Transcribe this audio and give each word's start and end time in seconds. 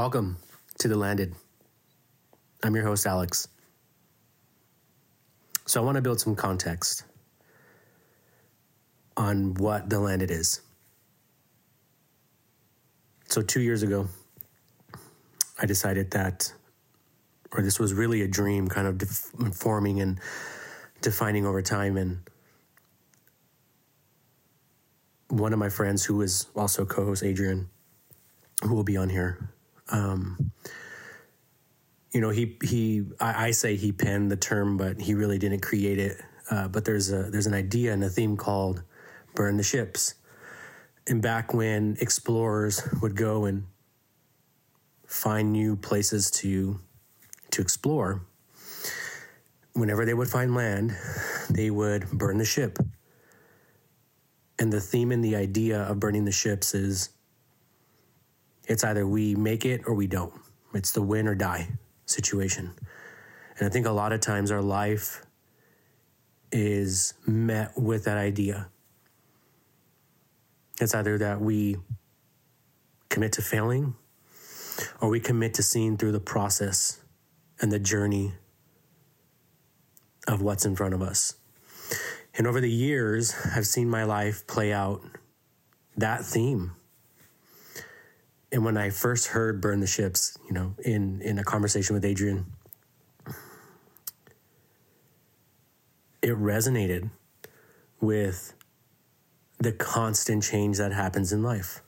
Welcome 0.00 0.38
to 0.78 0.88
The 0.88 0.96
Landed. 0.96 1.34
I'm 2.62 2.74
your 2.74 2.86
host, 2.86 3.06
Alex. 3.06 3.48
So, 5.66 5.78
I 5.78 5.84
want 5.84 5.96
to 5.96 6.00
build 6.00 6.18
some 6.18 6.34
context 6.34 7.04
on 9.14 9.52
what 9.52 9.90
The 9.90 10.00
Landed 10.00 10.30
is. 10.30 10.62
So, 13.28 13.42
two 13.42 13.60
years 13.60 13.82
ago, 13.82 14.08
I 15.60 15.66
decided 15.66 16.12
that, 16.12 16.50
or 17.52 17.60
this 17.60 17.78
was 17.78 17.92
really 17.92 18.22
a 18.22 18.26
dream 18.26 18.68
kind 18.68 18.86
of 18.86 18.96
def- 18.96 19.30
forming 19.52 20.00
and 20.00 20.18
defining 21.02 21.44
over 21.44 21.60
time. 21.60 21.98
And 21.98 22.20
one 25.28 25.52
of 25.52 25.58
my 25.58 25.68
friends, 25.68 26.06
who 26.06 26.22
is 26.22 26.46
also 26.56 26.86
co 26.86 27.04
host 27.04 27.22
Adrian, 27.22 27.68
who 28.62 28.74
will 28.74 28.82
be 28.82 28.96
on 28.96 29.10
here, 29.10 29.50
um, 29.90 30.52
you 32.12 32.20
know, 32.20 32.30
he 32.30 32.56
he 32.62 33.04
I, 33.20 33.46
I, 33.46 33.50
say 33.52 33.76
he 33.76 33.92
penned 33.92 34.30
the 34.30 34.36
term, 34.36 34.76
but 34.76 35.00
he 35.00 35.14
really 35.14 35.38
didn't 35.38 35.60
create 35.60 35.98
it. 35.98 36.20
Uh, 36.50 36.68
but 36.68 36.84
there's 36.84 37.12
a 37.12 37.24
there's 37.24 37.46
an 37.46 37.54
idea 37.54 37.92
and 37.92 38.02
a 38.02 38.08
theme 38.08 38.36
called 38.36 38.82
"burn 39.34 39.56
the 39.56 39.62
ships." 39.62 40.14
And 41.06 41.22
back 41.22 41.54
when 41.54 41.96
explorers 42.00 42.86
would 43.00 43.16
go 43.16 43.44
and 43.44 43.66
find 45.06 45.52
new 45.52 45.76
places 45.76 46.30
to 46.30 46.80
to 47.52 47.62
explore, 47.62 48.22
whenever 49.72 50.04
they 50.04 50.14
would 50.14 50.28
find 50.28 50.54
land, 50.54 50.96
they 51.48 51.70
would 51.70 52.10
burn 52.10 52.38
the 52.38 52.44
ship. 52.44 52.78
And 54.58 54.72
the 54.72 54.80
theme 54.80 55.10
and 55.10 55.24
the 55.24 55.36
idea 55.36 55.82
of 55.82 56.00
burning 56.00 56.26
the 56.26 56.32
ships 56.32 56.74
is 56.74 57.10
it's 58.66 58.84
either 58.84 59.06
we 59.06 59.34
make 59.34 59.64
it 59.64 59.82
or 59.86 59.94
we 59.94 60.06
don't. 60.06 60.32
It's 60.74 60.92
the 60.92 61.02
win 61.02 61.26
or 61.26 61.34
die 61.34 61.68
situation. 62.06 62.72
And 63.58 63.66
I 63.66 63.70
think 63.70 63.86
a 63.86 63.90
lot 63.90 64.12
of 64.12 64.20
times 64.20 64.50
our 64.50 64.62
life 64.62 65.24
is 66.52 67.14
met 67.26 67.72
with 67.76 68.04
that 68.04 68.16
idea. 68.16 68.68
It's 70.80 70.94
either 70.94 71.18
that 71.18 71.40
we 71.40 71.76
commit 73.08 73.32
to 73.32 73.42
failing 73.42 73.94
or 75.00 75.08
we 75.08 75.20
commit 75.20 75.54
to 75.54 75.62
seeing 75.62 75.96
through 75.96 76.12
the 76.12 76.20
process 76.20 77.00
and 77.60 77.70
the 77.70 77.78
journey 77.78 78.32
of 80.26 80.40
what's 80.40 80.64
in 80.64 80.74
front 80.76 80.94
of 80.94 81.02
us. 81.02 81.34
And 82.34 82.46
over 82.46 82.60
the 82.60 82.70
years, 82.70 83.34
I've 83.54 83.66
seen 83.66 83.90
my 83.90 84.04
life 84.04 84.46
play 84.46 84.72
out 84.72 85.02
that 85.96 86.24
theme 86.24 86.72
and 88.52 88.64
when 88.64 88.76
I 88.76 88.90
first 88.90 89.28
heard 89.28 89.60
"Burn 89.60 89.80
the 89.80 89.86
Ships," 89.86 90.36
you 90.46 90.52
know, 90.52 90.74
in 90.84 91.20
in 91.22 91.38
a 91.38 91.44
conversation 91.44 91.94
with 91.94 92.04
Adrian, 92.04 92.46
it 96.22 96.36
resonated 96.36 97.10
with 98.00 98.54
the 99.58 99.72
constant 99.72 100.42
change 100.42 100.78
that 100.78 100.92
happens 100.92 101.32
in 101.32 101.42
life. 101.42 101.82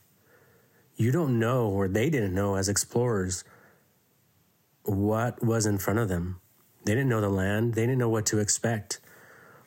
You 0.95 1.11
don't 1.11 1.39
know, 1.39 1.69
or 1.69 1.89
they 1.89 2.11
didn't 2.11 2.35
know 2.35 2.57
as 2.57 2.69
explorers, 2.69 3.45
what 4.85 5.43
was 5.43 5.67
in 5.67 5.79
front 5.79 5.99
of 5.99 6.09
them. 6.09 6.41
They 6.85 6.95
didn't 6.95 7.09
know 7.09 7.21
the 7.21 7.29
land, 7.29 7.75
they 7.75 7.83
didn't 7.83 7.99
know 7.99 8.09
what 8.09 8.27
to 8.27 8.39
expect. 8.39 9.01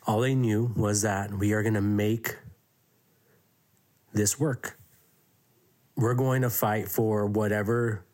All 0.05 0.19
they 0.19 0.35
knew 0.35 0.71
was 0.75 1.01
that 1.01 1.33
we 1.33 1.51
are 1.53 1.63
going 1.63 1.73
to 1.73 1.81
make 1.81 2.38
this 4.13 4.39
work 4.39 4.77
we're 5.95 6.13
going 6.13 6.41
to 6.41 6.49
fight 6.49 6.89
for 6.89 7.25
whatever 7.25 8.05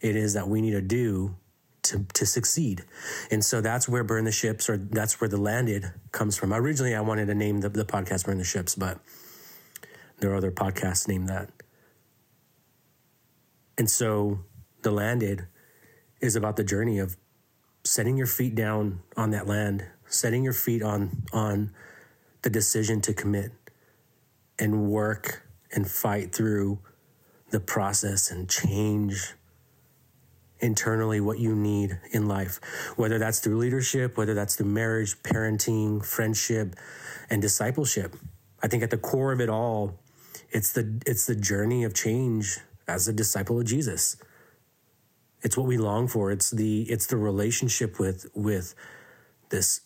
it 0.00 0.16
is 0.16 0.34
that 0.34 0.48
we 0.48 0.60
need 0.60 0.72
to 0.72 0.82
do 0.82 1.36
to, 1.82 2.04
to 2.14 2.26
succeed. 2.26 2.84
And 3.30 3.44
so 3.44 3.60
that's 3.60 3.88
where 3.88 4.04
Burn 4.04 4.24
the 4.24 4.32
Ships, 4.32 4.68
or 4.68 4.76
that's 4.76 5.20
where 5.20 5.28
the 5.28 5.36
landed 5.36 5.92
comes 6.12 6.36
from. 6.36 6.52
Originally, 6.52 6.94
I 6.94 7.00
wanted 7.00 7.26
to 7.26 7.34
name 7.34 7.60
the, 7.60 7.68
the 7.68 7.84
podcast 7.84 8.26
Burn 8.26 8.38
the 8.38 8.44
Ships, 8.44 8.74
but 8.74 8.98
there 10.18 10.32
are 10.32 10.36
other 10.36 10.50
podcasts 10.50 11.08
named 11.08 11.28
that. 11.28 11.50
And 13.78 13.88
so 13.88 14.40
the 14.82 14.90
landed 14.90 15.46
is 16.20 16.36
about 16.36 16.56
the 16.56 16.64
journey 16.64 16.98
of 16.98 17.16
setting 17.84 18.16
your 18.16 18.26
feet 18.26 18.54
down 18.54 19.00
on 19.16 19.30
that 19.30 19.46
land, 19.46 19.86
setting 20.06 20.44
your 20.44 20.52
feet 20.52 20.82
on 20.82 21.22
on 21.32 21.72
the 22.42 22.50
decision 22.50 23.00
to 23.02 23.14
commit 23.14 23.52
and 24.58 24.90
work 24.90 25.46
and 25.72 25.90
fight 25.90 26.34
through 26.34 26.78
the 27.50 27.60
process 27.60 28.30
and 28.30 28.48
change 28.48 29.34
internally 30.60 31.20
what 31.20 31.38
you 31.38 31.54
need 31.54 31.98
in 32.12 32.28
life, 32.28 32.60
whether 32.96 33.18
that's 33.18 33.40
through 33.40 33.58
leadership, 33.58 34.16
whether 34.16 34.34
that's 34.34 34.56
through 34.56 34.66
marriage, 34.66 35.16
parenting, 35.22 36.04
friendship, 36.04 36.76
and 37.28 37.40
discipleship. 37.40 38.16
I 38.62 38.68
think 38.68 38.82
at 38.82 38.90
the 38.90 38.98
core 38.98 39.32
of 39.32 39.40
it 39.40 39.48
all, 39.48 39.98
it's 40.50 40.72
the 40.72 41.00
it's 41.06 41.26
the 41.26 41.36
journey 41.36 41.84
of 41.84 41.94
change 41.94 42.58
as 42.86 43.08
a 43.08 43.12
disciple 43.12 43.58
of 43.58 43.66
Jesus. 43.66 44.16
It's 45.42 45.56
what 45.56 45.66
we 45.66 45.78
long 45.78 46.08
for. 46.08 46.30
It's 46.30 46.50
the 46.50 46.82
it's 46.82 47.06
the 47.06 47.16
relationship 47.16 47.98
with 47.98 48.26
with 48.34 48.74
this 49.50 49.80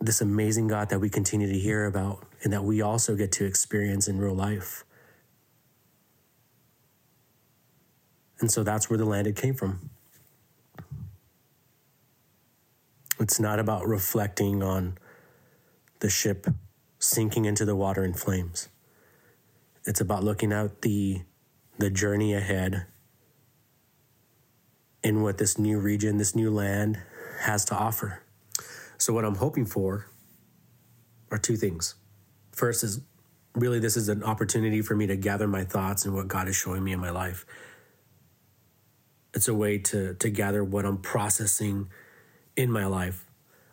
this 0.00 0.20
amazing 0.20 0.68
God 0.68 0.90
that 0.90 1.00
we 1.00 1.08
continue 1.08 1.48
to 1.48 1.58
hear 1.58 1.86
about 1.86 2.24
and 2.44 2.52
that 2.52 2.62
we 2.62 2.80
also 2.80 3.16
get 3.16 3.32
to 3.32 3.44
experience 3.44 4.06
in 4.06 4.18
real 4.18 4.34
life. 4.34 4.84
And 8.40 8.50
so 8.50 8.62
that's 8.62 8.88
where 8.88 8.98
the 8.98 9.04
landed 9.04 9.36
came 9.36 9.54
from. 9.54 9.90
It's 13.20 13.40
not 13.40 13.58
about 13.58 13.86
reflecting 13.86 14.62
on 14.62 14.96
the 16.00 16.08
ship 16.08 16.46
sinking 16.98 17.44
into 17.44 17.64
the 17.64 17.74
water 17.74 18.04
in 18.04 18.14
flames. 18.14 18.68
It's 19.84 20.00
about 20.00 20.22
looking 20.22 20.52
at 20.52 20.82
the 20.82 21.22
the 21.78 21.90
journey 21.90 22.34
ahead 22.34 22.86
in 25.04 25.22
what 25.22 25.38
this 25.38 25.58
new 25.58 25.78
region, 25.78 26.18
this 26.18 26.34
new 26.34 26.50
land 26.50 27.00
has 27.42 27.64
to 27.66 27.74
offer. 27.74 28.20
So 28.98 29.12
what 29.12 29.24
I'm 29.24 29.36
hoping 29.36 29.64
for 29.64 30.10
are 31.30 31.38
two 31.38 31.56
things. 31.56 31.94
First 32.50 32.82
is 32.82 33.00
really 33.54 33.78
this 33.78 33.96
is 33.96 34.08
an 34.08 34.24
opportunity 34.24 34.82
for 34.82 34.96
me 34.96 35.06
to 35.06 35.16
gather 35.16 35.46
my 35.46 35.64
thoughts 35.64 36.04
and 36.04 36.14
what 36.14 36.26
God 36.26 36.48
is 36.48 36.56
showing 36.56 36.82
me 36.82 36.92
in 36.92 37.00
my 37.00 37.10
life 37.10 37.46
it's 39.38 39.46
a 39.46 39.54
way 39.54 39.78
to 39.78 40.14
to 40.14 40.30
gather 40.30 40.64
what 40.64 40.84
I'm 40.84 40.98
processing 40.98 41.88
in 42.56 42.72
my 42.72 42.86
life. 42.86 43.24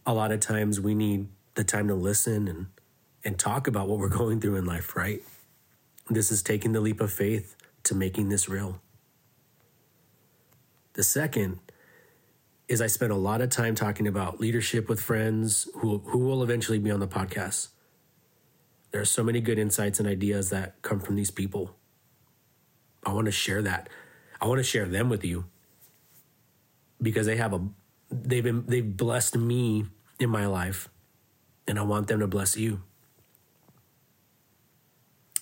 A 0.06 0.14
lot 0.14 0.32
of 0.32 0.40
times 0.40 0.80
we 0.80 0.94
need 0.94 1.28
the 1.56 1.64
time 1.64 1.88
to 1.88 1.96
listen 1.96 2.48
and 2.48 2.68
and 3.24 3.40
talk 3.40 3.66
about 3.66 3.90
what 3.90 3.98
we're 3.98 4.10
going 4.22 4.40
through 4.40 4.58
in 4.58 4.66
life, 4.66 4.96
right? 4.96 5.24
This 6.08 6.32
is 6.32 6.44
taking 6.44 6.74
the 6.74 6.82
leap 6.82 7.02
of 7.02 7.12
faith 7.12 7.56
to 7.86 7.96
making 7.96 8.30
this 8.30 8.48
real. 8.48 8.80
The 10.94 11.02
second 11.02 11.58
is 12.68 12.80
I 12.80 12.86
spent 12.86 13.12
a 13.12 13.16
lot 13.16 13.42
of 13.42 13.50
time 13.50 13.74
talking 13.74 14.08
about 14.08 14.40
leadership 14.40 14.88
with 14.88 15.02
friends 15.02 15.68
who 15.78 15.98
who 15.98 16.20
will 16.20 16.44
eventually 16.44 16.78
be 16.78 16.92
on 16.92 17.00
the 17.00 17.08
podcast. 17.08 17.70
There 18.92 19.02
are 19.02 19.12
so 19.18 19.24
many 19.24 19.42
good 19.42 19.58
insights 19.58 20.00
and 20.00 20.08
ideas 20.08 20.52
that 20.52 20.80
come 20.84 21.00
from 21.00 21.16
these 21.16 21.32
people. 21.32 21.76
I 23.04 23.14
want 23.14 23.26
to 23.26 23.32
share 23.32 23.64
that. 23.64 23.90
I 24.40 24.46
want 24.46 24.60
to 24.60 24.64
share 24.64 24.86
them 24.86 25.10
with 25.10 25.26
you 25.26 25.46
because 27.02 27.26
they 27.26 27.38
have 27.38 27.54
a 27.54 27.62
they've 28.12 28.44
been 28.44 28.66
they've 28.68 28.96
blessed 28.96 29.36
me 29.36 29.86
in 30.20 30.30
my 30.30 30.46
life 30.46 30.90
and 31.68 31.80
I 31.80 31.84
want 31.84 32.08
them 32.08 32.20
to 32.20 32.28
bless 32.28 32.56
you. 32.58 32.82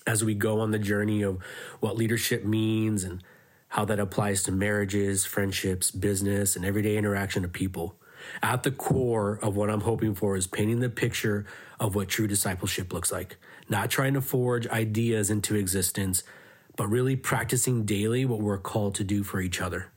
As 0.06 0.22
we 0.22 0.34
go 0.34 0.60
on 0.60 0.70
the 0.70 0.78
journey 0.78 1.22
of 1.22 1.38
what 1.80 1.96
leadership 1.96 2.44
means 2.44 3.04
and 3.04 3.22
how 3.68 3.84
that 3.84 3.98
applies 3.98 4.42
to 4.44 4.52
marriages, 4.52 5.24
friendships, 5.24 5.90
business, 5.90 6.54
and 6.54 6.64
everyday 6.64 6.96
interaction 6.96 7.44
of 7.44 7.52
people. 7.52 7.96
At 8.42 8.62
the 8.62 8.70
core 8.70 9.38
of 9.42 9.56
what 9.56 9.68
I'm 9.68 9.80
hoping 9.80 10.14
for 10.14 10.36
is 10.36 10.46
painting 10.46 10.80
the 10.80 10.88
picture 10.88 11.44
of 11.80 11.94
what 11.94 12.08
true 12.08 12.26
discipleship 12.26 12.92
looks 12.92 13.10
like. 13.10 13.36
Not 13.68 13.90
trying 13.90 14.14
to 14.14 14.20
forge 14.20 14.68
ideas 14.68 15.28
into 15.28 15.56
existence, 15.56 16.22
but 16.76 16.86
really 16.88 17.16
practicing 17.16 17.84
daily 17.84 18.24
what 18.24 18.40
we're 18.40 18.58
called 18.58 18.94
to 18.94 19.04
do 19.04 19.24
for 19.24 19.40
each 19.40 19.60
other. 19.60 19.90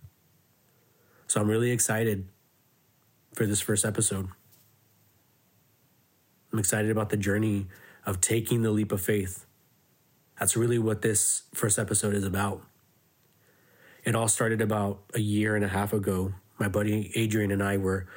So 1.27 1.41
I'm 1.41 1.49
really 1.49 1.71
excited 1.71 2.29
for 3.33 3.45
this 3.45 3.59
first 3.59 3.83
episode. 3.83 4.29
I'm 6.51 6.59
excited 6.59 6.89
about 6.89 7.09
the 7.09 7.17
journey 7.17 7.67
of 8.05 8.21
taking 8.21 8.61
the 8.61 8.71
leap 8.71 8.93
of 8.93 9.01
faith. 9.01 9.45
That's 10.39 10.55
really 10.55 10.79
what 10.79 11.01
this 11.01 11.43
first 11.53 11.77
episode 11.77 12.15
is 12.15 12.23
about. 12.23 12.63
It 14.05 14.15
all 14.15 14.29
started 14.29 14.61
about 14.61 15.01
a 15.13 15.19
year 15.19 15.55
and 15.55 15.65
a 15.65 15.67
half 15.67 15.91
ago. 15.91 16.33
My 16.59 16.69
buddy 16.69 17.11
Adrian 17.15 17.51
and 17.51 17.61
I 17.61 17.75
were, 17.75 18.07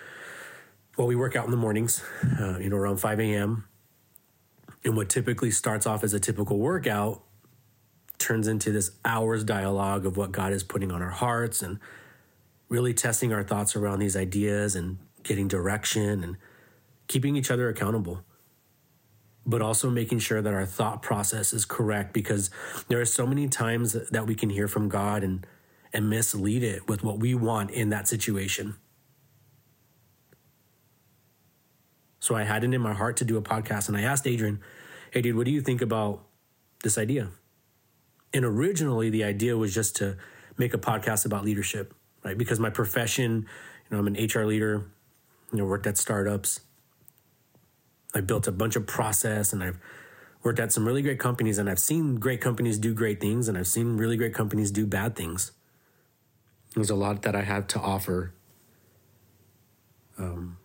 well, 0.97 1.09
we 1.09 1.17
work 1.17 1.35
out 1.35 1.47
in 1.47 1.51
the 1.51 1.57
mornings, 1.57 2.05
uh, 2.39 2.59
you 2.59 2.71
know, 2.71 2.77
around 2.77 2.99
5 2.99 3.19
a.m. 3.19 3.65
And 4.85 4.97
what 4.97 5.09
typically 5.09 5.51
starts 5.51 5.85
off 5.85 6.05
as 6.05 6.15
a 6.15 6.21
typical 6.21 6.59
workout 6.59 7.25
turns 8.19 8.47
into 8.47 8.71
this 8.71 8.93
hours 9.05 9.43
dialogue 9.43 10.07
of 10.07 10.17
what 10.17 10.31
God 10.31 10.53
is 10.53 10.63
putting 10.63 10.93
on 10.93 11.03
our 11.03 11.11
hearts 11.11 11.61
and 11.61 11.81
really 12.71 12.95
testing 12.95 13.33
our 13.33 13.43
thoughts 13.43 13.77
around 13.77 13.99
these 13.99 14.17
ideas 14.17 14.75
and 14.75 14.99
getting 15.23 15.49
direction 15.49 16.25
and 16.25 16.37
keeping 17.09 17.37
each 17.37 17.51
other 17.51 17.69
accountable. 17.69 18.25
But 19.45 19.61
also 19.61 19.91
making 19.91 20.21
sure 20.21 20.41
that 20.41 20.55
our 20.55 20.65
thought 20.65 21.03
process 21.03 21.53
is 21.53 21.65
correct 21.65 22.15
because 22.15 22.51
there 22.89 23.01
are 23.01 23.07
so 23.07 23.27
many 23.27 23.49
times 23.49 23.93
that 24.11 24.27
we 24.27 24.35
can 24.35 24.49
hear 24.49 24.69
from 24.69 24.89
God 24.89 25.25
and, 25.25 25.47
and 25.93 26.09
mislead 26.09 26.63
it 26.63 26.89
with 26.89 27.03
what 27.03 27.19
we 27.19 27.35
want 27.35 27.71
in 27.73 27.91
that 27.91 28.07
situation. 28.07 28.77
So 32.21 32.37
I 32.37 32.45
had 32.45 32.63
it 32.63 32.73
in 32.73 32.81
my 32.81 32.93
heart 32.93 33.17
to 33.17 33.25
do 33.25 33.37
a 33.37 33.43
podcast 33.43 33.89
and 33.89 33.97
I 33.97 34.03
asked 34.03 34.27
Adrian, 34.27 34.61
hey, 35.11 35.23
dude, 35.23 35.37
what 35.37 35.47
do 35.47 35.51
you 35.51 35.61
think 35.61 35.83
about 35.83 36.23
this 36.85 36.97
idea? 36.97 37.31
And 38.33 38.45
originally, 38.45 39.11
the 39.11 39.25
idea 39.25 39.57
was 39.57 39.75
just 39.75 39.97
to 39.97 40.17
make 40.57 40.73
a 40.73 40.79
podcast 40.79 41.27
about 41.27 41.45
leadership, 41.45 41.95
right? 42.23 42.37
Because 42.37 42.61
my 42.61 42.71
profession, 42.71 43.47
you 43.89 43.97
know, 43.97 43.99
I'm 43.99 44.07
an 44.07 44.15
HR 44.15 44.45
leader, 44.45 44.87
you 45.53 45.59
know, 45.59 45.65
worked 45.65 45.87
at 45.87 45.97
startups. 45.97 46.61
I 48.15 48.21
built 48.21 48.47
a 48.47 48.53
bunch 48.53 48.77
of 48.77 48.87
process 48.87 49.53
and 49.53 49.63
I've 49.63 49.79
worked 50.43 50.59
at 50.59 50.73
some 50.73 50.87
really 50.87 51.03
great 51.03 51.19
companies 51.19 51.59
and 51.59 51.69
I've 51.69 51.79
seen 51.79 52.17
great 52.17 52.41
companies 52.41 52.79
do 52.79 52.95
great 52.95 53.21
things 53.21 53.49
and 53.49 53.57
I've 53.57 53.69
seen 53.69 53.97
really 53.97 54.17
great 54.17 54.35
companies 54.35 54.71
do 54.71 54.87
bad 54.87 55.15
things. 55.15 55.53
There's 56.75 56.91
a 56.91 56.95
lot 56.95 57.23
that 57.23 57.35
I 57.35 57.43
have 57.43 57.67
to 57.69 57.81
offer 57.81 58.33
um, 60.19 60.59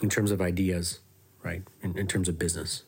in 0.00 0.08
terms 0.08 0.30
of 0.30 0.40
ideas, 0.40 1.00
right? 1.42 1.62
In, 1.82 1.96
in 1.96 2.06
terms 2.06 2.28
of 2.28 2.38
business. 2.38 2.84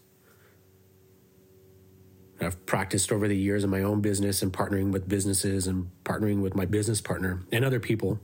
I've 2.41 2.65
practiced 2.65 3.13
over 3.13 3.29
the 3.29 3.37
years 3.37 3.65
in 3.65 3.71
my 3.71 3.83
own 3.83 4.01
business 4.01 4.43
and 4.43 4.53
partnering 4.53 4.93
with 4.93 5.09
businesses 5.09 5.67
and 5.67 5.91
partnering 6.05 6.41
with 6.41 6.55
my 6.55 6.65
business 6.65 7.01
partner 7.01 7.43
and 7.53 7.65
other 7.65 7.81
people. 7.81 8.19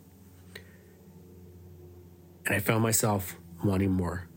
And 2.47 2.55
I 2.55 2.61
found 2.61 2.83
myself 2.83 3.37
wanting 3.63 3.93
more. 3.93 4.29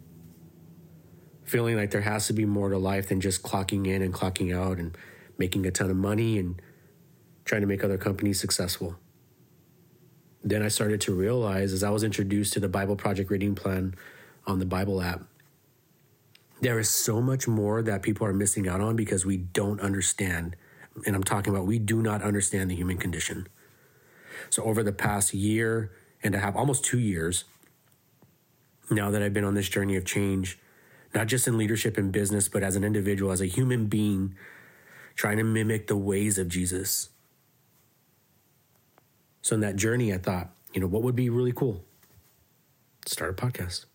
Feeling 1.46 1.78
like 1.78 1.92
there 1.92 2.02
has 2.02 2.28
to 2.28 2.34
be 2.34 2.46
more 2.46 2.70
to 2.70 2.78
life 2.78 3.10
than 3.10 3.22
just 3.22 3.42
clocking 3.42 3.88
in 3.88 4.02
and 4.02 4.14
clocking 4.14 4.56
out 4.56 4.78
and 4.78 4.98
making 5.38 5.66
a 5.66 5.72
ton 5.72 5.90
of 5.90 5.96
money 5.96 6.38
and 6.38 6.62
trying 7.46 7.62
to 7.62 7.68
make 7.68 7.84
other 7.84 7.98
companies 7.98 8.40
successful. 8.40 8.98
Then 10.44 10.62
I 10.62 10.68
started 10.68 11.02
to 11.02 11.14
realize 11.14 11.74
as 11.74 11.84
I 11.84 11.90
was 11.90 12.04
introduced 12.04 12.54
to 12.54 12.60
the 12.60 12.70
Bible 12.70 12.96
Project 12.96 13.32
reading 13.32 13.56
plan 13.56 13.96
on 14.46 14.60
the 14.60 14.66
Bible 14.66 15.02
app 15.02 15.22
there 16.62 16.80
is 16.80 16.90
so 16.90 17.22
much 17.22 17.48
more 17.48 17.82
that 17.82 18.02
people 18.02 18.28
are 18.28 18.34
missing 18.34 18.68
out 18.68 18.82
on 18.82 18.96
because 18.96 19.26
we 19.26 19.38
don't 19.38 19.80
understand. 19.80 20.56
And 21.06 21.16
I'm 21.16 21.24
talking 21.24 21.54
about 21.54 21.66
we 21.66 21.80
do 21.80 22.02
not 22.02 22.22
understand 22.22 22.70
the 22.70 22.76
human 22.76 22.98
condition. 22.98 23.48
So, 24.50 24.64
over 24.64 24.84
the 24.84 24.92
past 24.92 25.34
year 25.34 25.92
and 26.24 26.36
a 26.36 26.40
half, 26.40 26.56
almost 26.56 26.84
two 26.84 27.00
years, 27.00 27.46
now 28.90 29.12
that 29.12 29.22
I've 29.22 29.34
been 29.34 29.44
on 29.44 29.54
this 29.54 29.70
journey 29.70 29.96
of 29.96 30.06
change, 30.06 30.60
not 31.14 31.28
just 31.28 31.48
in 31.48 31.58
leadership 31.58 31.98
and 31.98 32.12
business, 32.12 32.48
but 32.48 32.64
as 32.64 32.76
an 32.76 32.84
individual, 32.84 33.32
as 33.32 33.42
a 33.42 33.46
human 33.46 33.88
being, 33.88 34.36
trying 35.16 35.38
to 35.38 35.44
mimic 35.44 35.88
the 35.88 35.98
ways 35.98 36.38
of 36.38 36.48
Jesus. 36.48 37.10
So, 39.42 39.56
in 39.56 39.62
that 39.62 39.76
journey, 39.76 40.14
I 40.14 40.18
thought, 40.18 40.50
you 40.74 40.82
know, 40.82 40.88
what 40.88 41.04
would 41.04 41.16
be 41.16 41.30
really 41.30 41.54
cool? 41.54 41.84
Start 43.06 43.32
a 43.32 43.34
podcast. 43.34 43.86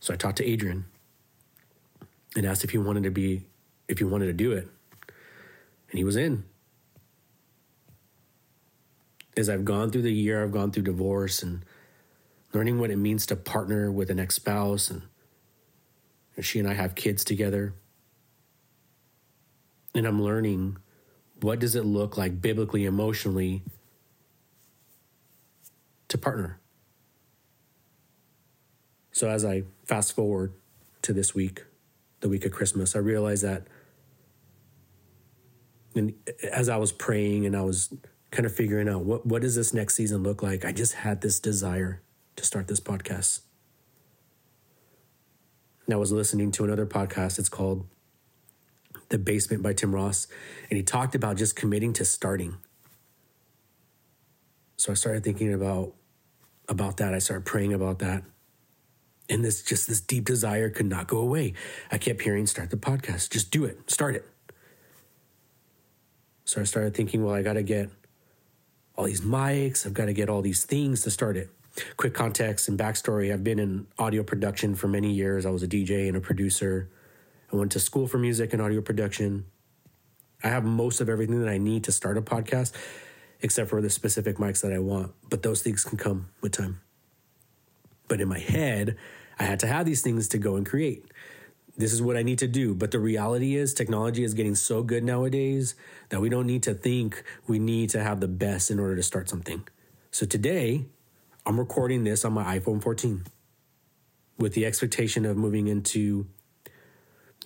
So, 0.00 0.14
I 0.14 0.16
talked 0.16 0.38
to 0.38 0.44
Adrian, 0.44 0.86
and 2.36 2.46
asked 2.46 2.64
if 2.64 2.70
he 2.70 2.78
wanted 2.78 3.04
to 3.04 3.10
be 3.10 3.44
if 3.88 3.98
he 3.98 4.04
wanted 4.04 4.26
to 4.26 4.32
do 4.32 4.52
it. 4.52 4.68
And 5.90 5.98
he 5.98 6.04
was 6.04 6.16
in. 6.16 6.44
As 9.36 9.48
i've 9.48 9.64
gone 9.64 9.90
through 9.90 10.02
the 10.02 10.12
year 10.12 10.42
i've 10.42 10.52
gone 10.52 10.70
through 10.70 10.82
divorce 10.84 11.42
and 11.42 11.64
learning 12.52 12.78
what 12.78 12.90
it 12.90 12.96
means 12.96 13.26
to 13.26 13.36
partner 13.36 13.90
with 13.90 14.10
an 14.10 14.18
ex-spouse 14.18 14.90
and, 14.90 15.02
and 16.36 16.44
she 16.44 16.58
and 16.58 16.68
i 16.68 16.74
have 16.74 16.94
kids 16.94 17.24
together. 17.24 17.74
And 19.94 20.06
i'm 20.06 20.22
learning 20.22 20.76
what 21.40 21.58
does 21.58 21.74
it 21.74 21.84
look 21.84 22.16
like 22.16 22.42
biblically 22.42 22.84
emotionally 22.84 23.62
to 26.08 26.18
partner. 26.18 26.60
So 29.12 29.28
as 29.28 29.44
i 29.44 29.62
fast 29.84 30.12
forward 30.12 30.52
to 31.02 31.12
this 31.12 31.34
week 31.34 31.64
the 32.20 32.28
week 32.28 32.44
of 32.44 32.52
Christmas. 32.52 32.94
I 32.94 32.98
realized 32.98 33.44
that 33.44 33.66
and 35.94 36.14
as 36.52 36.68
I 36.68 36.76
was 36.76 36.92
praying 36.92 37.46
and 37.46 37.56
I 37.56 37.62
was 37.62 37.92
kind 38.30 38.46
of 38.46 38.54
figuring 38.54 38.88
out 38.88 39.04
what 39.04 39.26
what 39.26 39.42
does 39.42 39.56
this 39.56 39.74
next 39.74 39.94
season 39.94 40.22
look 40.22 40.42
like, 40.42 40.64
I 40.64 40.72
just 40.72 40.94
had 40.94 41.20
this 41.20 41.40
desire 41.40 42.02
to 42.36 42.44
start 42.44 42.68
this 42.68 42.80
podcast. 42.80 43.40
And 45.86 45.94
I 45.94 45.96
was 45.96 46.12
listening 46.12 46.52
to 46.52 46.64
another 46.64 46.86
podcast. 46.86 47.38
It's 47.38 47.48
called 47.48 47.88
The 49.08 49.18
Basement 49.18 49.62
by 49.62 49.72
Tim 49.72 49.94
Ross, 49.94 50.28
and 50.70 50.76
he 50.76 50.82
talked 50.82 51.14
about 51.14 51.36
just 51.36 51.56
committing 51.56 51.92
to 51.94 52.04
starting. 52.04 52.58
So 54.76 54.92
I 54.92 54.94
started 54.94 55.24
thinking 55.24 55.52
about 55.52 55.94
about 56.68 56.98
that. 56.98 57.14
I 57.14 57.18
started 57.18 57.44
praying 57.44 57.72
about 57.72 57.98
that 57.98 58.22
and 59.30 59.44
this 59.44 59.62
just 59.62 59.88
this 59.88 60.00
deep 60.00 60.24
desire 60.24 60.68
could 60.68 60.86
not 60.86 61.06
go 61.06 61.18
away. 61.18 61.54
I 61.90 61.98
kept 61.98 62.20
hearing, 62.20 62.46
start 62.46 62.70
the 62.70 62.76
podcast, 62.76 63.30
just 63.30 63.50
do 63.50 63.64
it, 63.64 63.90
start 63.90 64.16
it. 64.16 64.26
So 66.44 66.60
I 66.60 66.64
started 66.64 66.94
thinking, 66.94 67.24
well, 67.24 67.34
I 67.34 67.42
got 67.42 67.52
to 67.52 67.62
get 67.62 67.90
all 68.96 69.04
these 69.04 69.20
mics, 69.20 69.86
I've 69.86 69.94
got 69.94 70.06
to 70.06 70.12
get 70.12 70.28
all 70.28 70.42
these 70.42 70.64
things 70.64 71.02
to 71.02 71.10
start 71.10 71.36
it. 71.36 71.48
Quick 71.96 72.12
context 72.12 72.68
and 72.68 72.76
backstory 72.78 73.32
I've 73.32 73.44
been 73.44 73.60
in 73.60 73.86
audio 73.98 74.24
production 74.24 74.74
for 74.74 74.88
many 74.88 75.12
years. 75.12 75.46
I 75.46 75.50
was 75.50 75.62
a 75.62 75.68
DJ 75.68 76.08
and 76.08 76.16
a 76.16 76.20
producer. 76.20 76.90
I 77.52 77.56
went 77.56 77.72
to 77.72 77.80
school 77.80 78.08
for 78.08 78.18
music 78.18 78.52
and 78.52 78.60
audio 78.60 78.80
production. 78.80 79.46
I 80.42 80.48
have 80.48 80.64
most 80.64 81.00
of 81.00 81.08
everything 81.08 81.40
that 81.40 81.48
I 81.48 81.58
need 81.58 81.84
to 81.84 81.92
start 81.92 82.18
a 82.18 82.22
podcast, 82.22 82.72
except 83.40 83.70
for 83.70 83.80
the 83.80 83.90
specific 83.90 84.36
mics 84.36 84.62
that 84.62 84.72
I 84.72 84.78
want. 84.80 85.12
But 85.28 85.42
those 85.42 85.62
things 85.62 85.84
can 85.84 85.96
come 85.96 86.30
with 86.40 86.52
time. 86.52 86.80
But 88.08 88.20
in 88.20 88.28
my 88.28 88.40
head, 88.40 88.96
I 89.40 89.44
had 89.44 89.58
to 89.60 89.66
have 89.66 89.86
these 89.86 90.02
things 90.02 90.28
to 90.28 90.38
go 90.38 90.56
and 90.56 90.66
create. 90.66 91.06
This 91.74 91.94
is 91.94 92.02
what 92.02 92.18
I 92.18 92.22
need 92.22 92.38
to 92.40 92.46
do. 92.46 92.74
But 92.74 92.90
the 92.90 92.98
reality 92.98 93.56
is, 93.56 93.72
technology 93.72 94.22
is 94.22 94.34
getting 94.34 94.54
so 94.54 94.82
good 94.82 95.02
nowadays 95.02 95.74
that 96.10 96.20
we 96.20 96.28
don't 96.28 96.46
need 96.46 96.62
to 96.64 96.74
think 96.74 97.24
we 97.46 97.58
need 97.58 97.88
to 97.90 98.02
have 98.02 98.20
the 98.20 98.28
best 98.28 98.70
in 98.70 98.78
order 98.78 98.94
to 98.96 99.02
start 99.02 99.30
something. 99.30 99.66
So 100.10 100.26
today, 100.26 100.84
I'm 101.46 101.58
recording 101.58 102.04
this 102.04 102.22
on 102.22 102.34
my 102.34 102.58
iPhone 102.58 102.82
14 102.82 103.24
with 104.36 104.52
the 104.52 104.66
expectation 104.66 105.24
of 105.24 105.38
moving 105.38 105.68
into 105.68 106.26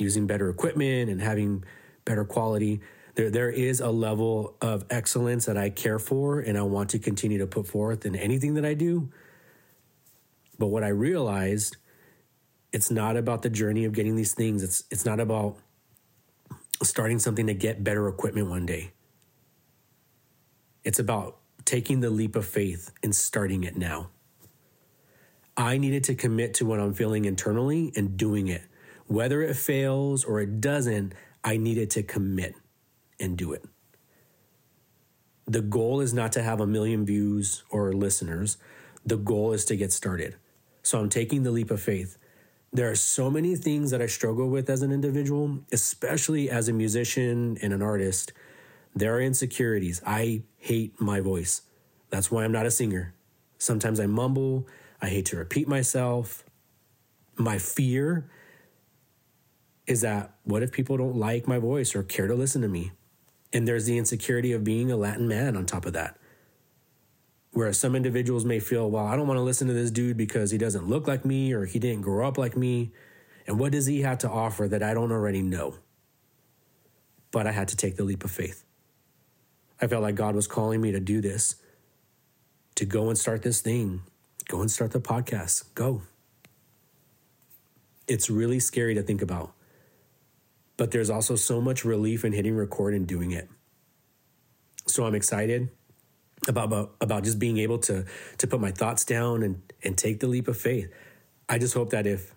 using 0.01 0.27
better 0.27 0.49
equipment 0.49 1.09
and 1.11 1.21
having 1.21 1.63
better 2.05 2.25
quality. 2.25 2.81
There, 3.15 3.31
there 3.31 3.51
is 3.51 3.79
a 3.79 3.91
level 3.91 4.57
of 4.61 4.85
excellence 4.91 5.47
that 5.47 5.57
I 5.57 5.71
care 5.71 6.01
for 6.01 6.41
and 6.41 6.59
I 6.59 6.63
want 6.63 6.91
to 6.91 6.99
continue 6.99 7.39
to 7.39 7.47
put 7.47 7.69
forth 7.69 8.05
in 8.05 8.17
anything 8.17 8.55
that 8.55 8.65
I 8.65 8.75
do. 8.75 9.11
But 10.59 10.69
what 10.69 10.83
I 10.83 10.89
realized 10.89 11.77
it's 12.75 12.91
not 12.91 13.17
about 13.17 13.43
the 13.43 13.49
journey 13.49 13.85
of 13.85 13.93
getting 13.93 14.17
these 14.17 14.35
things. 14.35 14.65
It's 14.65 14.83
it's 14.91 15.07
not 15.07 15.21
about 15.21 15.57
starting 16.83 17.21
something 17.21 17.47
to 17.47 17.55
get 17.55 17.85
better 17.85 18.09
equipment 18.09 18.51
one 18.51 18.67
day. 18.67 18.91
It's 20.83 20.99
about 20.99 21.39
taking 21.65 22.01
the 22.01 22.11
leap 22.11 22.35
of 22.35 22.45
faith 22.45 22.91
and 23.01 23.15
starting 23.15 23.63
it 23.63 23.77
now. 23.77 24.11
I 25.57 25.79
needed 25.79 26.03
to 26.05 26.17
commit 26.17 26.55
to 26.55 26.67
what 26.67 26.81
I'm 26.81 26.95
feeling 26.95 27.27
internally 27.27 27.93
and 27.95 28.17
doing 28.17 28.49
it. 28.49 28.63
Whether 29.07 29.41
it 29.41 29.55
fails 29.55 30.25
or 30.25 30.41
it 30.41 30.61
doesn't, 30.61 31.15
I 31.45 31.57
needed 31.59 31.91
to 31.91 32.03
commit 32.03 32.57
and 33.21 33.39
do 33.39 33.53
it. 33.53 33.65
The 35.47 35.63
goal 35.63 36.01
is 36.01 36.13
not 36.13 36.33
to 36.33 36.43
have 36.43 36.61
a 36.61 36.67
million 36.67 37.07
views 37.07 37.63
or 37.71 37.93
listeners. 37.93 38.57
The 39.07 39.17
goal 39.17 39.53
is 39.53 39.65
to 39.67 39.77
get 39.77 39.93
started. 39.93 40.35
So 40.83 40.99
I'm 40.99 41.09
taking 41.09 41.45
the 41.45 41.53
leap 41.53 41.71
of 41.71 41.81
faith. 41.81 42.19
There 42.75 42.91
are 42.91 42.97
so 42.97 43.31
many 43.31 43.55
things 43.55 43.93
that 43.93 44.03
I 44.03 44.07
struggle 44.07 44.49
with 44.49 44.69
as 44.69 44.83
an 44.83 44.91
individual, 44.91 45.61
especially 45.71 46.51
as 46.51 46.69
a 46.69 46.73
musician 46.73 47.57
and 47.63 47.73
an 47.73 47.81
artist. 47.81 48.33
There 48.97 49.15
are 49.15 49.21
insecurities. 49.21 50.03
I 50.05 50.43
hate 50.57 51.01
my 51.01 51.21
voice. 51.21 51.63
That's 52.11 52.33
why 52.33 52.43
I'm 52.43 52.51
not 52.51 52.67
a 52.67 52.73
singer. 52.73 53.15
Sometimes 53.59 54.01
I 54.01 54.07
mumble. 54.07 54.67
I 55.01 55.09
hate 55.09 55.27
to 55.27 55.37
repeat 55.37 55.69
myself. 55.69 56.43
My 57.37 57.59
fear 57.59 58.29
is 59.87 60.01
that 60.01 60.35
what 60.43 60.65
if 60.65 60.73
people 60.73 60.97
don't 60.97 61.17
like 61.17 61.47
my 61.47 61.61
voice 61.61 61.95
or 61.95 62.03
care 62.03 62.27
to 62.27 62.35
listen 62.35 62.61
to 62.63 62.69
me? 62.69 62.91
And 63.53 63.69
there's 63.69 63.87
the 63.87 63.99
insecurity 63.99 64.51
of 64.51 64.65
being 64.65 64.91
a 64.91 64.97
Latin 64.97 65.29
man 65.29 65.57
on 65.57 65.65
top 65.65 65.87
of 65.87 65.93
that. 65.93 66.19
Whereas 67.55 67.79
some 67.79 67.97
individuals 67.97 68.45
may 68.45 68.61
feel, 68.61 68.91
well, 68.91 69.07
I 69.07 69.17
don't 69.17 69.27
want 69.27 69.39
to 69.39 69.43
listen 69.43 69.69
to 69.69 69.75
this 69.75 69.91
dude 69.91 70.17
because 70.17 70.51
he 70.51 70.59
doesn't 70.59 70.89
look 70.89 71.09
like 71.09 71.25
me 71.25 71.53
or 71.53 71.65
he 71.65 71.79
didn't 71.79 72.03
grow 72.03 72.29
up 72.29 72.37
like 72.37 72.57
me. 72.57 72.93
And 73.47 73.59
what 73.59 73.73
does 73.73 73.87
he 73.87 74.03
have 74.03 74.19
to 74.19 74.31
offer 74.31 74.69
that 74.69 74.83
I 74.83 74.93
don't 74.93 75.13
already 75.13 75.41
know? 75.43 75.77
but 77.35 77.49
I 77.49 77.51
had 77.51 77.67
to 77.69 77.77
take 77.77 77.97
the 77.97 78.05
leap 78.05 78.23
of 78.23 78.31
faith. 78.31 78.63
I 79.83 79.89
felt 79.89 80.05
like 80.05 80.15
God 80.15 80.37
was 80.37 80.47
calling 80.47 80.81
me 80.81 80.93
to 80.93 81.01
do 81.01 81.21
this, 81.21 81.57
to 82.77 82.85
go 82.85 83.09
and 83.09 83.19
start 83.19 83.43
this 83.43 83.61
thing, 83.61 84.03
go 84.47 84.61
and 84.61 84.71
start 84.71 84.93
the 84.93 85.01
podcast, 85.01 85.65
go. 85.75 86.03
It's 88.07 88.31
really 88.31 88.61
scary 88.61 88.95
to 88.95 89.03
think 89.03 89.21
about, 89.21 89.53
but 90.77 90.93
there's 90.93 91.11
also 91.11 91.35
so 91.35 91.61
much 91.61 91.85
relief 91.85 92.25
in 92.25 92.33
hitting 92.33 92.55
record 92.55 92.95
and 92.95 93.05
doing 93.05 93.33
it. 93.33 93.49
So 94.87 95.05
I'm 95.05 95.17
excited 95.17 95.71
about, 96.49 96.67
about, 96.67 96.95
about 97.01 97.25
just 97.25 97.39
being 97.39 97.59
able 97.59 97.79
to, 97.79 98.05
to 98.39 98.47
put 98.47 98.61
my 98.61 98.71
thoughts 98.71 99.05
down 99.05 99.43
and, 99.43 99.63
and 99.83 99.97
take 99.97 100.21
the 100.21 100.27
leap 100.27 100.49
of 100.49 100.57
faith. 100.57 100.93
I 101.49 101.59
just 101.59 101.75
hope 101.75 101.91
that 101.91 102.07
if 102.07 102.35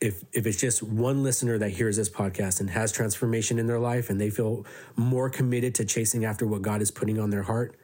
if 0.00 0.22
if 0.32 0.46
it's 0.46 0.60
just 0.60 0.82
one 0.82 1.22
listener 1.22 1.56
that 1.58 1.70
hears 1.70 1.96
this 1.96 2.10
podcast 2.10 2.60
and 2.60 2.70
has 2.70 2.92
transformation 2.92 3.58
in 3.58 3.66
their 3.66 3.78
life 3.78 4.10
and 4.10 4.20
they 4.20 4.28
feel 4.28 4.66
more 4.96 5.30
committed 5.30 5.74
to 5.76 5.84
chasing 5.84 6.24
after 6.24 6.46
what 6.46 6.62
God 6.62 6.82
is 6.82 6.90
putting 6.90 7.18
on 7.18 7.30
their 7.30 7.44
heart, 7.44 7.76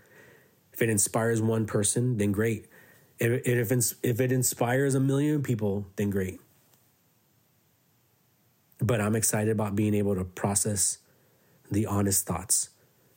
if 0.73 0.83
it 0.83 0.91
inspires 0.91 1.41
one 1.41 1.67
person, 1.67 2.19
then 2.19 2.33
great. 2.33 2.67
If 3.19 3.47
if, 3.47 3.95
if 4.03 4.21
it 4.21 4.33
inspires 4.33 4.95
a 4.95 5.01
million 5.01 5.43
people, 5.43 5.87
then 5.97 6.11
great. 6.11 6.41
But 8.83 9.01
I'm 9.01 9.17
excited 9.17 9.51
about 9.51 9.77
being 9.77 9.95
able 9.95 10.15
to 10.15 10.25
process 10.25 10.99
the 11.71 11.87
honest 11.87 12.27
thoughts, 12.27 12.71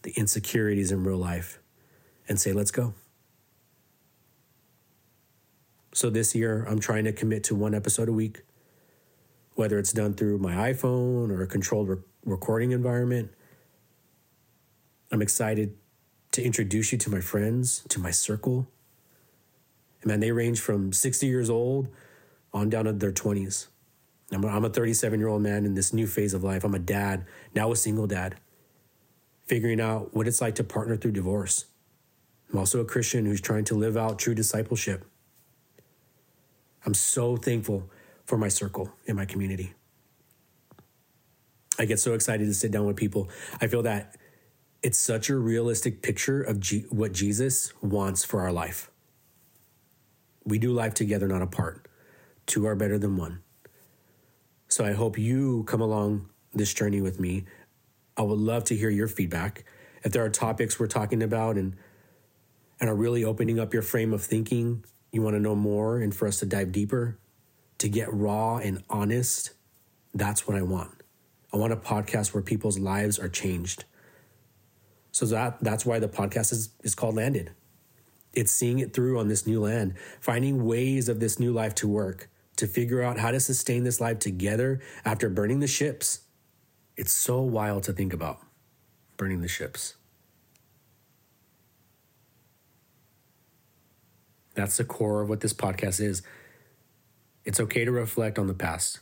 the 0.04 0.12
insecurities 0.12 0.92
in 0.92 1.04
real 1.04 1.18
life, 1.18 1.60
and 2.28 2.40
say, 2.40 2.54
let's 2.54 2.72
go. 2.72 2.94
So 5.94 6.10
this 6.10 6.34
year, 6.34 6.66
I'm 6.68 6.80
trying 6.80 7.04
to 7.04 7.14
commit 7.14 7.44
to 7.46 7.56
one 7.56 7.76
episode 7.76 8.10
a 8.10 8.14
week 8.14 8.42
whether 9.56 9.78
it's 9.78 9.94
done 9.94 10.14
through 10.14 10.40
my 10.40 10.72
iPhone 10.72 11.30
or 11.30 11.42
a 11.42 11.48
controlled 11.48 11.90
re- 11.90 11.98
recording 12.26 12.72
environment. 12.72 13.32
I'm 15.12 15.22
excited 15.22 15.76
to 16.32 16.44
introduce 16.44 16.92
you 16.92 16.98
to 17.00 17.10
my 17.10 17.22
friends, 17.22 17.84
to 17.90 18.00
my 18.00 18.12
circle. 18.12 18.68
And 20.02 20.10
man, 20.10 20.20
they 20.20 20.32
range 20.32 20.60
from 20.60 20.92
60 20.92 21.28
years 21.28 21.50
old 21.50 21.88
on 22.52 22.70
down 22.70 22.86
to 22.86 22.94
their 22.94 23.12
20s. 23.12 23.68
I'm 24.32 24.44
a, 24.44 24.48
I'm 24.48 24.66
a 24.66 24.70
37 24.70 25.20
year 25.20 25.30
old 25.30 25.44
man 25.44 25.66
in 25.66 25.76
this 25.76 25.94
new 25.94 26.08
phase 26.08 26.34
of 26.34 26.44
life. 26.44 26.64
I'm 26.64 26.74
a 26.74 26.80
dad, 26.80 27.26
now 27.54 27.72
a 27.72 27.76
single 27.76 28.08
dad, 28.08 28.36
figuring 29.46 29.80
out 29.80 30.16
what 30.16 30.28
it's 30.28 30.42
like 30.42 30.56
to 30.56 30.64
partner 30.64 30.98
through 30.98 31.12
divorce. 31.12 31.66
I'm 32.54 32.60
also 32.60 32.80
a 32.80 32.86
Christian 32.86 33.26
who's 33.26 33.42
trying 33.42 33.66
to 33.66 33.76
live 33.76 33.98
out 33.98 34.20
true 34.20 34.36
discipleship. 34.36 35.06
I'm 36.86 36.94
so 36.94 37.36
thankful 37.36 37.90
for 38.26 38.38
my 38.38 38.48
circle 38.48 38.92
in 39.06 39.16
my 39.16 39.26
community. 39.26 39.74
I 41.80 41.86
get 41.86 42.00
so 42.00 42.14
excited 42.14 42.46
to 42.46 42.54
sit 42.54 42.72
down 42.72 42.86
with 42.86 42.96
people. 42.96 43.28
I 43.60 43.66
feel 43.66 43.82
that 43.82 44.16
it's 44.84 45.00
such 45.00 45.30
a 45.30 45.36
realistic 45.36 46.04
picture 46.04 46.44
of 46.44 46.60
G- 46.60 46.86
what 46.90 47.12
Jesus 47.12 47.74
wants 47.82 48.24
for 48.24 48.42
our 48.42 48.52
life. 48.52 48.92
We 50.46 50.60
do 50.60 50.72
life 50.72 50.94
together, 50.94 51.28
not 51.28 51.42
apart. 51.42 51.88
Two 52.46 52.68
are 52.68 52.76
better 52.76 53.00
than 53.00 53.18
one. 53.18 53.42
So 54.68 54.86
I 54.86 54.92
hope 54.92 55.18
you 55.18 55.64
come 55.64 55.82
along 55.82 56.30
this 56.54 56.74
journey 56.74 57.02
with 57.02 57.20
me. 57.20 57.46
I 58.16 58.22
would 58.22 58.38
love 58.38 58.66
to 58.66 58.76
hear 58.76 58.92
your 58.92 59.08
feedback. 59.08 59.66
If 60.04 60.12
there 60.12 60.24
are 60.24 60.30
topics 60.30 60.80
we're 60.80 60.88
talking 60.88 61.24
about 61.24 61.56
and 61.56 61.76
and 62.80 62.90
are 62.90 62.96
really 62.96 63.24
opening 63.24 63.60
up 63.60 63.74
your 63.74 63.84
frame 63.84 64.14
of 64.14 64.24
thinking, 64.24 64.84
you 65.12 65.22
want 65.22 65.36
to 65.36 65.40
know 65.40 65.56
more 65.56 66.00
and 66.00 66.14
for 66.14 66.28
us 66.28 66.40
to 66.40 66.46
dive 66.46 66.72
deeper, 66.72 67.20
to 67.78 67.88
get 67.88 68.12
raw 68.14 68.58
and 68.58 68.84
honest, 68.90 69.52
that's 70.14 70.48
what 70.48 70.58
I 70.58 70.62
want. 70.62 70.92
I 71.54 71.58
want 71.58 71.74
a 71.74 71.78
podcast 71.78 72.34
where 72.34 72.42
people's 72.42 72.80
lives 72.80 73.20
are 73.20 73.30
changed. 73.30 73.86
So 75.12 75.28
that 75.28 75.60
that's 75.62 75.86
why 75.86 76.00
the 76.00 76.10
podcast 76.10 76.52
is, 76.52 76.70
is 76.84 76.96
called 76.96 77.16
Landed. 77.16 77.52
It's 78.34 78.52
seeing 78.52 78.80
it 78.80 78.94
through 78.94 79.20
on 79.20 79.28
this 79.28 79.46
new 79.46 79.62
land, 79.62 79.94
finding 80.20 80.66
ways 80.66 81.08
of 81.08 81.20
this 81.20 81.40
new 81.40 81.54
life 81.54 81.76
to 81.76 81.88
work, 81.88 82.30
to 82.56 82.66
figure 82.66 83.04
out 83.04 83.20
how 83.20 83.30
to 83.30 83.40
sustain 83.40 83.84
this 83.84 84.02
life 84.02 84.18
together 84.18 84.80
after 85.06 85.30
burning 85.30 85.60
the 85.60 85.68
ships. 85.68 86.22
It's 86.98 87.14
so 87.14 87.42
wild 87.42 87.84
to 87.84 87.94
think 87.94 88.12
about 88.12 88.40
burning 89.18 89.42
the 89.42 89.48
ships. 89.48 89.96
That's 94.56 94.78
the 94.78 94.84
core 94.84 95.22
of 95.22 95.30
what 95.30 95.42
this 95.42 95.54
podcast 95.54 96.00
is. 96.00 96.22
It's 97.46 97.60
okay 97.60 97.86
to 97.86 97.92
reflect 97.92 98.38
on 98.38 98.48
the 98.48 98.54
past. 98.54 99.00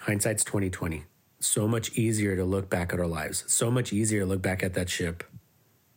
Hindsight's 0.00 0.44
2020. 0.44 1.04
So 1.40 1.68
much 1.68 1.92
easier 1.92 2.34
to 2.36 2.44
look 2.44 2.68
back 2.68 2.92
at 2.92 2.98
our 2.98 3.06
lives. 3.06 3.44
So 3.46 3.70
much 3.70 3.92
easier 3.92 4.20
to 4.20 4.26
look 4.26 4.42
back 4.42 4.62
at 4.62 4.74
that 4.74 4.90
ship 4.90 5.22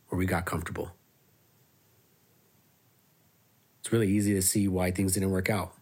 where 0.08 0.18
we 0.18 0.26
got 0.26 0.44
comfortable. 0.44 0.92
It's 3.80 3.92
really 3.92 4.08
easy 4.08 4.34
to 4.34 4.42
see 4.42 4.68
why 4.68 4.92
things 4.92 5.14
didn't 5.14 5.30
work 5.30 5.50
out. 5.50 5.74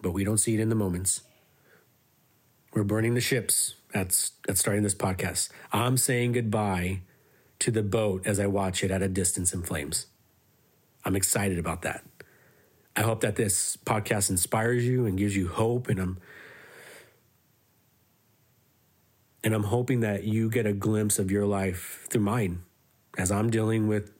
But 0.00 0.12
we 0.12 0.24
don't 0.24 0.38
see 0.38 0.54
it 0.54 0.60
in 0.60 0.70
the 0.70 0.74
moments. 0.74 1.20
We're 2.72 2.84
burning 2.84 3.14
the 3.14 3.20
ships 3.20 3.74
at, 3.92 4.30
at 4.48 4.56
starting 4.56 4.82
this 4.82 4.94
podcast. 4.94 5.50
I'm 5.72 5.98
saying 5.98 6.32
goodbye 6.32 7.02
to 7.60 7.70
the 7.70 7.82
boat 7.82 8.26
as 8.26 8.40
I 8.40 8.46
watch 8.46 8.82
it 8.82 8.90
at 8.90 9.02
a 9.02 9.08
distance 9.08 9.52
in 9.54 9.62
flames. 9.62 10.06
I'm 11.04 11.16
excited 11.16 11.58
about 11.58 11.82
that. 11.82 12.04
I 12.96 13.02
hope 13.02 13.20
that 13.20 13.36
this 13.36 13.76
podcast 13.76 14.30
inspires 14.30 14.84
you 14.84 15.06
and 15.06 15.16
gives 15.16 15.36
you 15.36 15.48
hope 15.48 15.88
and 15.88 16.00
I'm 16.00 16.18
and 19.42 19.54
I'm 19.54 19.64
hoping 19.64 20.00
that 20.00 20.24
you 20.24 20.50
get 20.50 20.66
a 20.66 20.72
glimpse 20.72 21.18
of 21.18 21.30
your 21.30 21.46
life 21.46 22.06
through 22.10 22.20
mine 22.22 22.62
as 23.16 23.30
I'm 23.30 23.48
dealing 23.48 23.88
with 23.88 24.12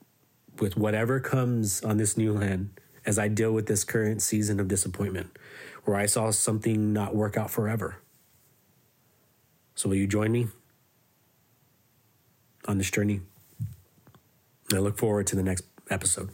with 0.59 0.77
whatever 0.77 1.19
comes 1.19 1.83
on 1.83 1.97
this 1.97 2.17
new 2.17 2.33
land 2.33 2.71
as 3.05 3.19
I 3.19 3.27
deal 3.27 3.51
with 3.51 3.67
this 3.67 3.83
current 3.83 4.21
season 4.21 4.59
of 4.59 4.67
disappointment 4.67 5.37
where 5.85 5.97
I 5.97 6.05
saw 6.05 6.31
something 6.31 6.93
not 6.93 7.15
work 7.15 7.37
out 7.37 7.49
forever. 7.49 7.97
So 9.75 9.89
will 9.89 9.95
you 9.95 10.07
join 10.07 10.31
me 10.31 10.47
on 12.67 12.77
this 12.77 12.91
journey? 12.91 13.21
I 14.73 14.79
look 14.79 14.97
forward 14.97 15.27
to 15.27 15.35
the 15.35 15.43
next 15.43 15.65
episode. 15.89 16.29